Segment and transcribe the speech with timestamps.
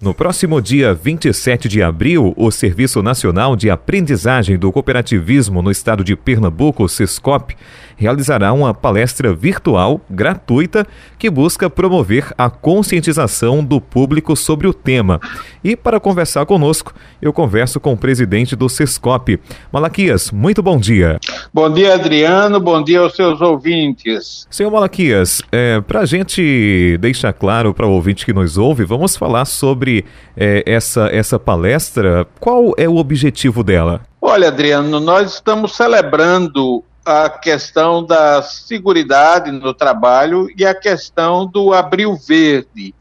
[0.00, 6.04] No próximo dia 27 de abril, o Serviço Nacional de Aprendizagem do Cooperativismo no estado
[6.04, 7.56] de Pernambuco, SESCOP,
[7.98, 10.86] realizará uma palestra virtual gratuita
[11.18, 15.20] que busca promover a conscientização do público sobre o tema.
[15.62, 19.40] E para conversar conosco, eu converso com o presidente do SESCOP.
[19.72, 21.18] Malaquias, muito bom dia.
[21.52, 22.60] Bom dia, Adriano.
[22.60, 24.46] Bom dia aos seus ouvintes.
[24.48, 29.16] Senhor Malaquias, é, para a gente deixar claro para o ouvinte que nos ouve, vamos
[29.16, 30.04] falar sobre
[30.36, 32.26] é, essa, essa palestra.
[32.38, 34.00] Qual é o objetivo dela?
[34.20, 41.72] Olha, Adriano, nós estamos celebrando a questão da segurança no trabalho e a questão do
[41.72, 42.94] abril verde.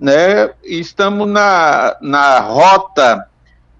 [0.00, 0.50] Né?
[0.64, 3.28] Estamos na, na rota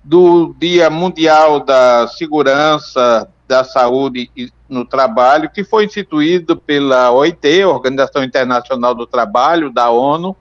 [0.05, 4.31] do Dia Mundial da Segurança da Saúde
[4.69, 10.37] no Trabalho, que foi instituído pela OIT, Organização Internacional do Trabalho, da ONU,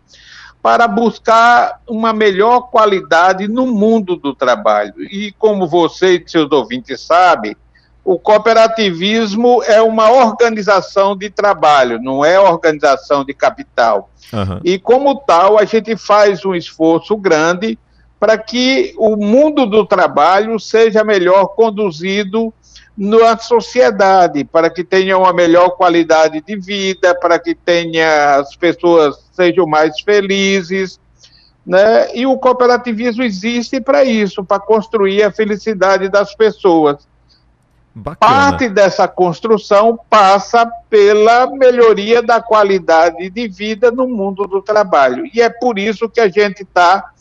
[0.61, 4.94] para buscar uma melhor qualidade no mundo do trabalho.
[5.09, 7.55] E como você e seus ouvintes sabem,
[8.03, 14.09] o cooperativismo é uma organização de trabalho, não é organização de capital.
[14.33, 14.59] Uhum.
[14.63, 17.77] E, como tal, a gente faz um esforço grande
[18.19, 22.53] para que o mundo do trabalho seja melhor conduzido
[22.97, 29.15] na sociedade, para que tenha uma melhor qualidade de vida, para que tenha as pessoas
[29.31, 30.99] sejam mais felizes,
[31.65, 32.15] né?
[32.15, 37.08] E o cooperativismo existe para isso, para construir a felicidade das pessoas.
[37.94, 38.17] Bacana.
[38.20, 45.30] Parte dessa construção passa pela melhoria da qualidade de vida no mundo do trabalho.
[45.33, 47.11] E é por isso que a gente está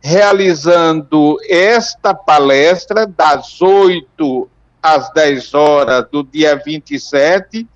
[0.00, 4.48] realizando esta palestra das 8
[4.82, 7.66] às 10 horas do dia 27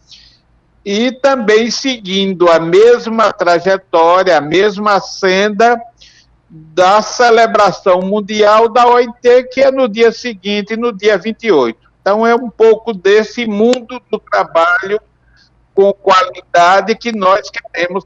[0.85, 5.81] e também seguindo a mesma trajetória, a mesma senda
[6.51, 11.92] da celebração mundial da OIT, que é no dia seguinte, no dia 28.
[12.03, 15.01] Então, é um pouco desse mundo do trabalho
[15.73, 18.05] com qualidade que nós queremos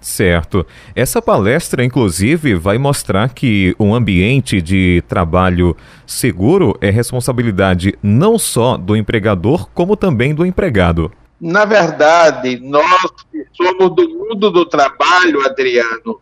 [0.00, 0.66] Certo.
[0.94, 5.76] Essa palestra, inclusive, vai mostrar que um ambiente de trabalho
[6.06, 11.12] seguro é responsabilidade não só do empregador, como também do empregado.
[11.40, 16.20] Na verdade, nós que somos do mundo do trabalho, Adriano,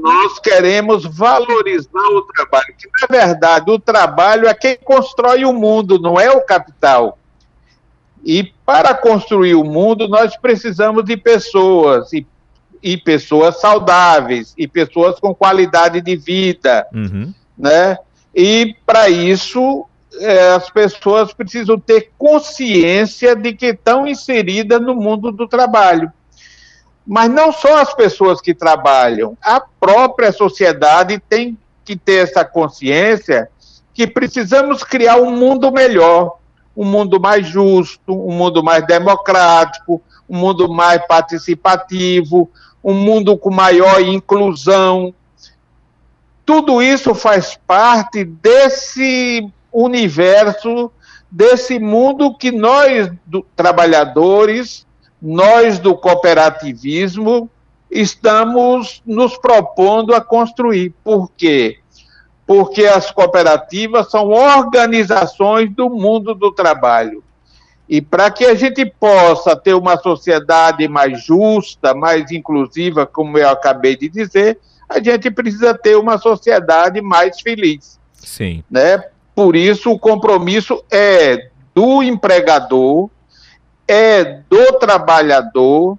[0.00, 5.98] nós queremos valorizar o trabalho, que na verdade o trabalho é quem constrói o mundo,
[5.98, 7.18] não é o capital.
[8.24, 12.26] E para construir o mundo, nós precisamos de pessoas, e,
[12.82, 17.34] e pessoas saudáveis, e pessoas com qualidade de vida, uhum.
[17.58, 17.98] né?
[18.34, 19.84] E para isso,
[20.20, 26.10] é, as pessoas precisam ter consciência de que estão inseridas no mundo do trabalho.
[27.06, 33.48] Mas não só as pessoas que trabalham, a própria sociedade tem que ter essa consciência
[33.92, 36.38] que precisamos criar um mundo melhor,
[36.76, 42.50] um mundo mais justo, um mundo mais democrático, um mundo mais participativo,
[42.82, 45.14] um mundo com maior inclusão.
[46.46, 50.90] Tudo isso faz parte desse universo,
[51.30, 54.86] desse mundo que nós, do, trabalhadores,
[55.22, 57.48] nós do cooperativismo
[57.88, 60.92] estamos nos propondo a construir.
[61.04, 61.78] Por quê?
[62.44, 67.22] Porque as cooperativas são organizações do mundo do trabalho.
[67.88, 73.48] E para que a gente possa ter uma sociedade mais justa, mais inclusiva, como eu
[73.48, 74.58] acabei de dizer,
[74.88, 78.00] a gente precisa ter uma sociedade mais feliz.
[78.14, 78.64] Sim.
[78.70, 79.04] Né?
[79.34, 83.08] Por isso, o compromisso é do empregador,
[83.86, 85.98] é do trabalhador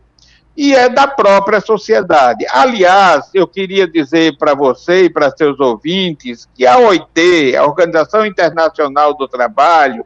[0.56, 2.46] e é da própria sociedade.
[2.50, 8.26] Aliás, eu queria dizer para você e para seus ouvintes que a OIT, a Organização
[8.26, 10.06] Internacional do Trabalho,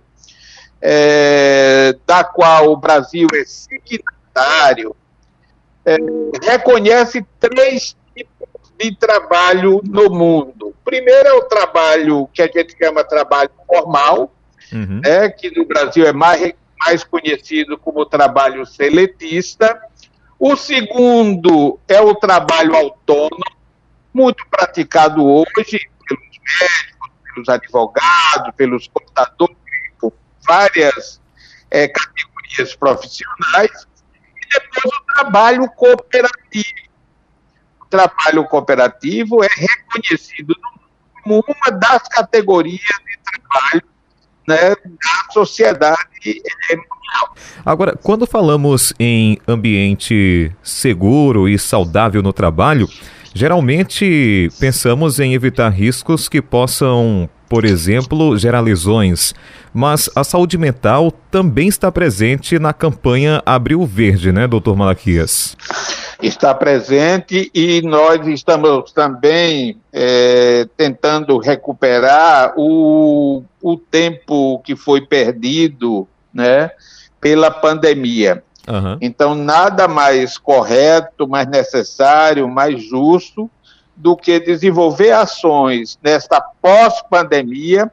[0.82, 4.96] é, da qual o Brasil é signatário,
[5.86, 5.98] é,
[6.44, 10.74] reconhece três tipos de trabalho no mundo.
[10.86, 14.32] Primeiro é o trabalho que a gente chama trabalho formal,
[14.72, 15.02] uhum.
[15.04, 19.80] né, que no Brasil é mais mais conhecido como trabalho seletista.
[20.40, 23.44] O segundo é o trabalho autônomo,
[24.14, 29.58] muito praticado hoje pelos médicos, pelos advogados, pelos contadores,
[30.00, 30.14] por
[30.48, 31.20] várias
[31.72, 33.88] é, categorias profissionais.
[34.36, 36.88] E depois o trabalho cooperativo.
[37.82, 40.56] O trabalho cooperativo é reconhecido
[41.24, 43.84] como uma das categorias de trabalho
[44.48, 46.00] né, da sociedade
[46.70, 47.36] mundial.
[47.66, 52.88] Agora, quando falamos em ambiente seguro e saudável no trabalho,
[53.38, 59.36] Geralmente pensamos em evitar riscos que possam, por exemplo, gerar lesões,
[59.72, 65.56] mas a saúde mental também está presente na campanha Abril Verde, né, doutor Malaquias?
[66.22, 76.08] Está presente e nós estamos também é, tentando recuperar o, o tempo que foi perdido,
[76.34, 76.72] né,
[77.22, 78.44] pela pandemia.
[78.68, 78.98] Uhum.
[79.00, 83.50] Então, nada mais correto, mais necessário, mais justo
[83.96, 87.92] do que desenvolver ações nesta pós-pandemia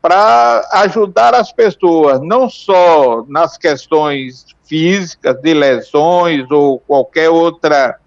[0.00, 7.98] para ajudar as pessoas, não só nas questões físicas, de lesões ou qualquer outra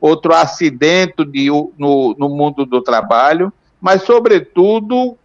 [0.00, 5.16] outro acidente de, no, no mundo do trabalho, mas, sobretudo,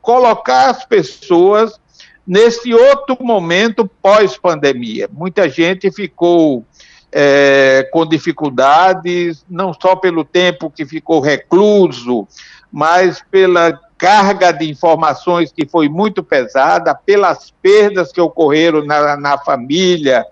[0.00, 1.80] colocar as pessoas
[2.26, 5.08] nesse outro momento pós-pandemia.
[5.12, 6.64] Muita gente ficou
[7.12, 12.26] é, com dificuldades, não só pelo tempo que ficou recluso,
[12.72, 19.38] mas pela carga de informações que foi muito pesada, pelas perdas que ocorreram na, na
[19.38, 20.24] família,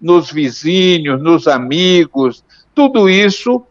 [0.00, 2.44] nos vizinhos, nos amigos,
[2.74, 3.64] tudo isso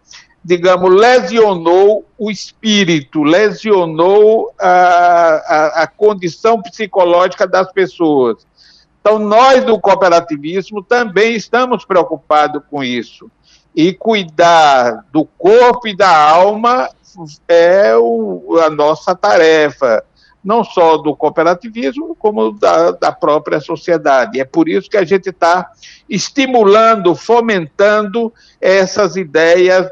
[0.43, 8.47] digamos, lesionou o espírito, lesionou a, a, a, condição psicológica das pessoas.
[9.01, 13.29] Então, nós do cooperativismo também estamos preocupados com isso.
[13.75, 16.89] E cuidar do corpo e da alma
[17.47, 20.03] é o, a nossa tarefa
[20.43, 24.39] não só do cooperativismo, como da, da própria sociedade.
[24.39, 25.69] É por isso que a gente está
[26.09, 29.89] estimulando, fomentando essas ideias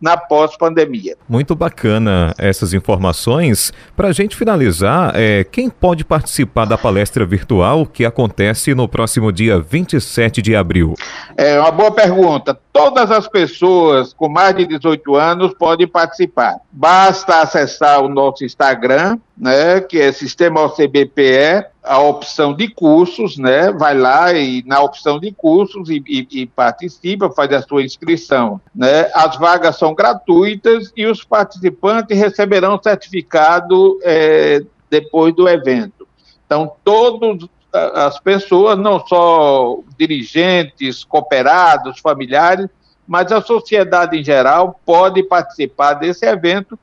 [0.00, 1.16] na pós-pandemia.
[1.28, 3.72] Muito bacana essas informações.
[3.96, 9.32] Para a gente finalizar, é, quem pode participar da palestra virtual que acontece no próximo
[9.32, 10.94] dia 27 de abril?
[11.36, 12.58] É uma boa pergunta.
[12.72, 16.56] Todas as pessoas com mais de 18 anos podem participar.
[16.70, 23.72] Basta acessar o nosso Instagram, né, que é Sistema OCBPE, a opção de cursos, né?
[23.72, 28.60] Vai lá e na opção de cursos e, e, e, participa, faz a sua inscrição,
[28.74, 29.10] né?
[29.14, 36.06] As vagas são gratuitas e os participantes receberão certificado é, depois do evento.
[36.44, 42.68] Então, todas as pessoas, não só dirigentes, cooperados, familiares,
[43.06, 46.78] mas a sociedade em geral pode participar desse evento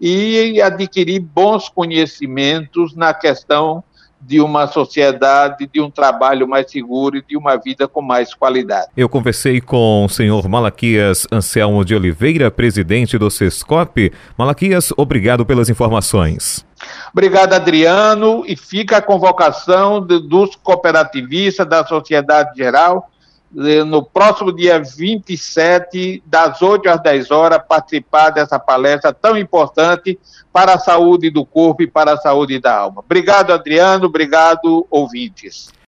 [0.00, 3.82] e adquirir bons conhecimentos na questão
[4.26, 8.88] de uma sociedade, de um trabalho mais seguro e de uma vida com mais qualidade.
[8.96, 14.12] Eu conversei com o senhor Malaquias Anselmo de Oliveira, presidente do SESCOP.
[14.36, 16.64] Malaquias, obrigado pelas informações.
[17.12, 23.10] Obrigado, Adriano, e fica a convocação de, dos cooperativistas, da sociedade geral,
[23.54, 30.18] no próximo dia 27, das 8 às 10 horas, participar dessa palestra tão importante
[30.52, 33.00] para a saúde do corpo e para a saúde da alma.
[33.04, 34.06] Obrigado, Adriano.
[34.06, 35.72] Obrigado, ouvintes.